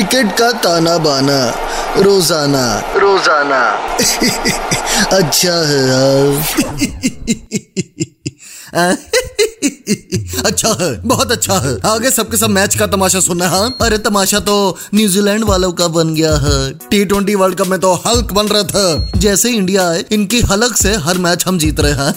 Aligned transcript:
Cricket 0.00 0.30
का 0.32 0.50
ताना 0.64 0.96
बाना। 0.98 1.38
रोज़ाना। 1.96 2.64
रोज़ाना। 2.96 3.60
अच्छा 5.16 5.56
है 5.68 5.80
यार। 5.88 6.28
अच्छा 10.46 10.68
है 10.80 10.90
बहुत 11.02 11.32
अच्छा 11.32 11.58
है। 11.58 11.76
आगे 11.84 12.10
सबके 12.10 12.36
सब 12.36 12.50
मैच 12.50 12.74
का 12.74 12.86
तमाशा 12.86 13.20
सुनना 13.20 13.44
है 13.44 13.50
हाँ? 13.50 13.76
अरे 13.80 13.98
तमाशा 13.98 14.40
तो 14.40 14.54
न्यूजीलैंड 14.94 15.44
वालों 15.44 15.72
का 15.72 15.88
बन 15.88 16.14
गया 16.14 16.34
है। 16.36 16.72
टी 16.90 17.04
ट्वेंटी 17.04 17.34
वर्ल्ड 17.34 17.58
कप 17.58 17.66
में 17.66 17.78
तो 17.80 17.92
हल्क 18.06 18.32
बन 18.32 18.46
रहा 18.46 18.62
था। 18.62 19.18
जैसे 19.18 19.50
इंडिया 19.50 19.88
है 19.90 20.04
इनकी 20.12 20.40
हलक 20.50 20.76
से 20.76 20.94
हर 20.96 21.18
मैच 21.18 21.44
हम 21.46 21.58
जीत 21.58 21.80
रहे 21.80 21.92
हैं। 21.92 22.14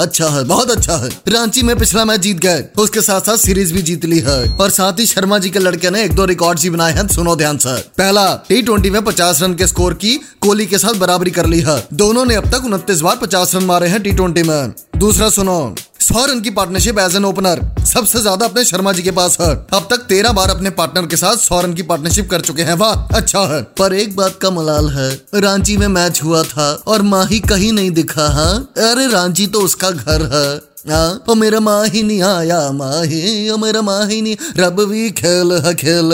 अच्छा 0.00 0.28
है, 0.28 0.44
बहुत 0.44 0.70
अच्छा 0.70 0.96
है। 0.96 1.08
रांची 1.28 1.62
में 1.62 1.78
पिछला 1.78 2.04
मैच 2.04 2.20
जीत 2.20 2.38
गए, 2.38 2.64
उसके 2.78 3.00
साथ 3.00 3.20
साथ 3.20 3.36
सीरीज़ 3.36 3.72
भी 3.74 3.82
जीत 3.82 4.04
ली 4.04 4.18
है। 4.18 4.52
और 4.52 4.70
साथ 4.70 5.00
ही 5.00 5.06
शर्मा 5.06 5.38
जी 5.38 5.50
के 5.50 5.58
लड़के 5.58 5.90
ने 5.90 6.04
एक 6.04 6.12
दो 6.12 6.24
रिकॉर्ड 6.24 6.60
भी 6.60 6.70
बनाए 6.70 6.92
हैं, 6.92 7.06
सुनो 7.08 7.36
ध्यान 7.36 7.58
से। 7.58 7.76
पहला 7.98 8.34
टी 8.48 8.62
ट्वेंटी 8.62 8.90
में 8.90 9.02
पचास 9.02 9.42
रन 9.42 9.54
के 9.54 9.66
स्कोर 9.66 9.94
की 9.94 10.16
कोहली 10.40 10.66
के 10.66 10.78
साथ 10.78 10.94
बराबरी 10.94 11.30
कर 11.30 11.46
ली 11.46 11.60
है। 11.60 11.86
दोनों 11.92 12.24
ने 12.24 12.34
अब 12.34 12.50
तक 12.50 12.64
उनतीस 12.64 13.00
बार 13.00 13.16
पचास 13.16 13.54
रन 13.54 13.64
मारे 13.64 13.88
हैं 13.88 14.02
टी 14.02 14.12
ट्वेंटी 14.12 14.42
में। 14.42 14.72
दूसरा, 14.96 15.28
सुनो। 15.30 15.74
सौ 16.09 16.25
रन 16.25 16.41
की 16.41 16.49
पार्टनरशिप 16.51 16.99
एज 16.99 17.15
एन 17.15 17.25
ओपनर 17.25 17.61
सबसे 17.85 18.21
ज्यादा 18.21 18.45
अपने 18.45 18.63
शर्मा 18.65 18.91
जी 18.93 19.03
के 19.03 19.11
पास 19.11 19.37
है 19.41 19.49
अब 19.73 19.87
तक 19.91 20.05
तेरह 20.09 20.31
बार 20.33 20.49
अपने 20.49 20.69
पार्टनर 20.77 21.05
के 21.07 21.15
साथ 21.17 21.37
सौ 21.43 21.61
रन 21.61 21.73
की 21.73 21.83
पार्टनरशिप 21.83 22.29
कर 22.31 22.41
चुके 22.41 22.63
हैं 22.63 22.73
वाह 22.77 23.15
अच्छा 23.17 23.45
है 23.47 23.61
पर 23.79 23.93
एक 23.95 24.15
बात 24.15 24.37
का 24.41 24.49
मलाल 24.51 24.89
है 24.91 25.09
रांची 25.41 25.77
में 25.77 25.87
मैच 25.89 26.21
हुआ 26.23 26.43
था 26.45 26.67
और 26.87 27.01
माही 27.07 27.39
कहीं 27.47 27.71
नहीं 27.73 27.91
दिखा 27.93 28.27
हाँ 28.31 28.53
अरे 28.85 29.07
रांची 29.11 29.47
तो 29.47 29.61
उसका 29.61 29.91
घर 29.91 30.29
है 30.33 30.47
हाँ, 30.87 31.23
ओ 31.29 31.35
मेरा 31.35 31.59
माही 31.61 32.03
नहीं 32.03 32.21
आया 32.23 32.59
माही 32.73 33.49
ओ 33.49 33.57
मेरा 33.59 33.81
माही 33.83 34.21
नहीं 34.21 34.35
रब 34.57 34.83
भी 34.89 35.09
खेल 35.13 35.51
है 35.65 35.73
खेल 35.77 36.13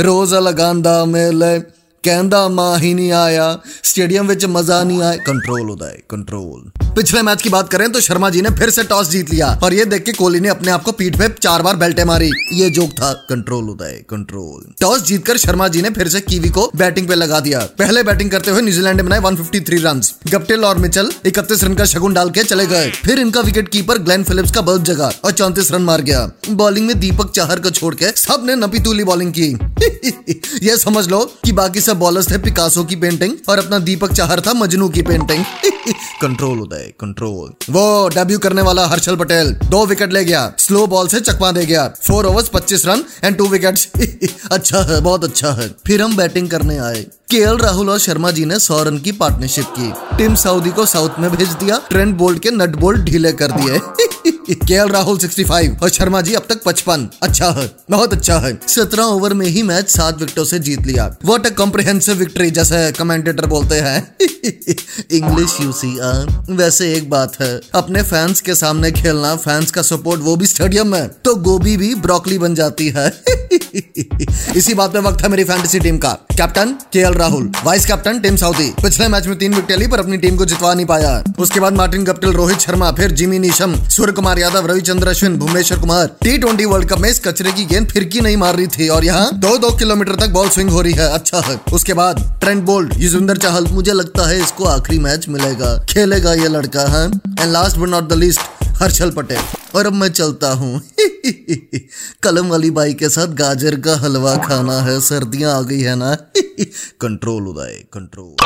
रोज 0.00 0.34
लगांदा 0.42 1.04
मेले 1.06 1.58
ਕਹਿੰਦਾ 2.04 2.48
ਮਾਂ 2.48 2.78
ਹੀ 2.78 2.92
नहीं 2.94 3.12
आया 3.14 3.46
स्टेडियम 3.84 4.28
ਵਿੱਚ 4.28 4.44
मजा 4.50 4.82
नहीं 4.84 5.02
आया 5.02 5.22
कंट्रोल 5.26 5.64
होता 5.68 5.86
है 5.86 5.96
कंट्रोल 6.10 6.79
पिछले 6.95 7.21
मैच 7.21 7.41
की 7.41 7.49
बात 7.49 7.69
करें 7.69 7.91
तो 7.91 7.99
शर्मा 7.99 8.29
जी 8.29 8.41
ने 8.41 8.49
फिर 8.49 8.69
से 8.69 8.83
टॉस 8.83 9.09
जीत 9.09 9.29
लिया 9.33 9.59
और 9.63 9.73
ये 9.73 9.85
देख 9.85 10.03
के 10.03 10.11
कोहली 10.11 10.39
ने 10.39 10.49
अपने 10.49 10.71
आप 10.71 10.83
को 10.83 10.91
पीठ 10.91 11.17
पे 11.19 11.27
चार 11.29 11.61
बार 11.61 11.75
बेल्टे 11.75 12.05
मारी। 12.05 12.31
ये 12.53 12.69
जोक 12.69 12.89
था, 12.91 13.11
कंट्रोल 13.13 13.69
उदय, 13.69 14.03
कंट्रोल. 14.09 14.73
टॉस 14.81 15.01
जीतकर 15.01 15.37
शर्मा 15.37 15.67
जी 15.67 15.81
ने 15.81 15.89
फिर 15.89 16.07
से 16.07 16.21
कीवी 16.21 16.49
को 16.49 16.71
बैटिंग 16.75 17.07
पे 17.07 17.15
लगा 17.15 17.39
दिया। 17.39 17.59
पहले 17.59 18.03
बैटिंग 18.03 18.31
करते 18.31 18.51
हुए 18.51 18.61
न्यूजीलैंड 18.61 18.97
ने 18.97 19.03
बनाए 19.03 19.19
153 19.19 19.79
रन 19.79 20.01
गप्टिल 20.27 20.65
और 20.65 20.77
मिचल 20.77 21.11
इकतीस 21.25 21.63
रन 21.63 21.73
का 21.73 21.85
शगुन 21.85 22.13
डाल 22.13 22.29
के 22.29 22.43
चले 22.43 22.65
गए। 22.65 22.91
फिर 22.91 23.19
इनका 23.19 23.41
विकेट 23.41 23.69
कीपर 23.69 23.97
ग्लेन 23.97 24.23
फिलिप्स 24.23 24.51
का 24.51 24.61
बल्ब 24.61 24.83
जगा 24.83 25.11
और 25.23 25.31
चौंतीस 25.31 25.71
रन 25.71 25.81
मार 25.81 26.01
गया। 26.01 26.29
बॉलिंग 26.49 26.87
में 26.87 26.99
दीपक 26.99 27.31
चाहर 27.31 27.59
को 27.59 27.69
छोड़ 27.69 27.95
के 27.95 28.11
सबने 28.15 28.55
नपीतूली 28.55 29.03
बॉलिंग 29.03 29.33
की। 29.39 29.49
ये 30.67 30.77
समझ 30.77 31.07
लो 31.07 31.23
कि 31.45 31.51
बाकी 31.51 31.81
सब 31.81 31.99
बॉलर्स 31.99 32.31
थे 32.31 32.37
पिकासो 32.37 32.83
की 32.83 32.95
पेंटिंग 32.95 33.35
और 33.49 33.59
अपना 33.59 33.79
दीपक 33.79 34.13
चाहर 34.13 34.41
था 34.41 34.53
मजनू 34.53 34.89
की 34.89 35.01
पेंटिंग 35.01 35.45
कंट्रोल 36.21 36.57
होता 36.57 36.80
है 36.81 36.87
कंट्रोल 36.99 37.73
वो 37.73 38.09
डेब्यू 38.09 38.39
करने 38.39 38.61
वाला 38.61 38.85
हर्षल 38.87 39.15
पटेल, 39.15 39.51
दो 39.65 39.85
विकेट 39.85 40.13
ले 40.13 40.25
गया 40.25 40.51
स्लो 40.57 40.85
बॉल 40.87 41.07
से 41.07 41.19
चकमा 41.19 41.51
दे 41.51 41.65
गया. 41.65 41.87
फोर 42.03 42.25
ओवर्स 42.25 42.49
पच्चीस 42.49 42.85
रन 42.85 43.03
एंड 43.23 43.37
टू 43.37 43.47
विकेट 43.47 43.79
अच्छा 44.51 44.81
है, 44.81 45.01
बहुत 45.01 45.23
अच्छा 45.23 45.51
है. 45.51 45.69
फिर 45.87 46.01
हम 46.01 46.15
बैटिंग 46.17 46.49
करने 46.49 46.77
आए. 46.77 47.05
के 47.31 47.43
राहुल 47.57 47.89
और 47.89 47.99
शर्मा 47.99 48.31
जी 48.31 48.45
ने 48.45 48.59
सौ 48.59 48.81
रन 48.83 48.97
की 48.97 49.11
पार्टनरशिप 49.11 49.65
की. 49.79 50.17
टीम 50.17 50.35
सऊदी 50.35 50.69
को 50.69 50.85
साउथ 50.85 51.19
में 51.19 51.29
भेज 51.31 51.49
दिया 51.49 51.81
ट्रेंड 51.89 52.15
बोल्ट 52.15 52.39
के 52.39 52.51
नट 52.51 52.75
बोल्ट 52.75 53.01
ढीले 53.01 53.31
कर 53.31 53.51
दिए. 53.51 53.79
के 54.55 54.87
राहुल 54.89 55.17
65 55.17 55.81
और 55.83 55.89
शर्मा 55.89 56.21
जी 56.21 56.33
अब 56.33 56.45
तक 56.49 56.61
55 56.63 57.07
अच्छा 57.21 57.49
है, 57.51 57.69
बहुत 57.91 58.13
अच्छा 58.13 58.37
है। 58.39 58.57
17 58.67 59.03
ओवर 59.03 59.33
में 59.33 59.45
ही 59.47 59.63
मैच 59.63 59.89
सात 59.89 60.19
विकेटों 60.19 60.45
से 60.45 60.59
जीत 60.59 60.85
लिया। 60.87 61.09
वॉट 61.25 61.47
अ 61.47 61.49
कॉम्प्रिहेंसिव 61.49 62.15
विक्ट्री 62.15 62.51
जैसे 62.51 62.91
कमेंटेटर 62.91 63.45
बोलते 63.45 63.75
हैं। 63.75 64.15
इंग्लिश 65.11 65.57
यू 65.61 65.71
सी 65.71 65.87
वैसे 66.55 66.93
एक 66.93 67.09
बात 67.09 67.39
है, 67.41 67.59
अपने 67.75 68.03
फैंस 68.03 68.41
के 68.41 68.55
सामने 68.55 68.91
खेलना 68.91 69.35
फैंस 69.35 69.71
का 69.71 69.81
सपोर्ट 69.81 70.21
वो 70.21 70.35
भी 70.35 70.45
स्टेडियम 70.45 70.87
में। 70.87 71.07
तो 71.25 71.35
गोभी 71.41 71.77
भी 71.77 71.93
ब्रोकली 71.95 72.37
बन 72.37 72.55
जाती 72.55 72.89
है। 72.89 73.07
इसी 74.57 74.73
बात 74.73 74.93
पे 74.93 74.99
वक्त 74.99 75.21
है 75.21 75.29
मेरी 75.29 75.43
फैंटेसी 75.43 75.79
टीम 75.79 75.97
का। 75.97 76.09
कैप्टन 76.31 76.71
के 76.93 77.03
Rahul 77.13 77.51
vice 77.63 77.85
captain 77.85 78.19
Tim 78.19 78.35
Southee 78.35 78.69
पिछले 78.83 79.07
मैच 79.07 79.27
में 79.27 79.37
तीन 79.37 79.53
विकेट 79.53 79.79
ली, 79.79 79.87
पर 79.87 79.99
अपनी 79.99 80.17
टीम 80.17 80.37
को 80.37 80.45
जितवा 80.45 80.73
नहीं 80.73 80.85
पाया। 80.85 81.23
उसके 81.39 81.59
बाद 81.59 81.73
मार्टिन 81.73 82.03
गप्टिल 82.03 82.31
रोहित 82.31 82.59
शर्मा, 82.59 82.91
फिर 82.91 83.11
Jimmy 83.11 83.39
Neesham 83.39 83.75
Surya 83.89 84.13
Kumar 84.13 84.39
Yadav, 84.41 84.65
Ravichandra, 84.65 85.07
Ashwin, 85.07 85.37
Bhuvneshwar 85.37 85.79
Kumar 85.79 86.07
T 86.21 86.37
twenty 86.37 86.65
World 86.65 86.89
Cup 86.89 86.97
में 86.97 87.09
इस 87.09 87.19
कचरे 87.19 87.51
की 87.51 87.65
गेंद 87.65 87.87
फिरकी 87.87 88.21
नहीं 88.21 88.37
मार 88.37 88.55
रही 88.55 88.67
थी? 88.67 88.87
और 88.89 89.05
यहाँ 89.05 89.39
दो 89.39 89.57
दो 89.57 89.69
किलोमीटर 89.69 90.15
तक 90.15 90.29
बॉल 90.29 90.49
स्विंग 90.49 90.69
हो 90.69 90.81
रही 90.81 90.93
है। 90.93 91.13
अच्छा 91.13 91.39
है। 91.39 91.61
उसके 91.73 91.93
बाद 91.93 92.37
ट्रेंड 92.41 92.63
बोल्ड 92.63 92.93
युजविंदर 92.97 93.37
चाहल 93.37 93.65
मुझे 93.65 93.93
लगता 93.93 94.27
है 94.27 94.43
इसको 94.43 94.65
आखिरी 94.65 94.99
मैच 94.99 95.29
मिलेगा। 95.29 95.85
खेलेगा 95.89 96.33
ये 96.33 96.47
लड़का, 96.47 96.81
है? 96.81 97.07
And 97.39 97.51
last 97.51 97.77
but 97.77 97.89
not 97.89 98.07
the 98.07 98.13
least 98.13 98.41
Harshal 98.65 99.11
Patel. 99.11 99.41
और 99.75 99.87
अब 99.87 99.93
मैं 99.93 100.09
चलता 100.09 100.51
हूँ। 100.51 100.81
कलम 102.23 102.47
वाली 102.47 102.71
बाई 102.71 102.93
के 102.93 103.09
साथ 103.09 103.27
गाजर 103.27 103.75
का 103.75 103.97
हलवा 103.97 104.35
खाना 104.35 104.79
है। 104.79 105.01
सर्दियाँ 105.01 105.57
आ 105.57 105.61
गई 105.61 105.81
है 105.81 105.95
ना? 105.95 106.15
कंट्रोल 107.01 107.47
उदय 107.47 107.83
कंट्रोल 107.93 108.45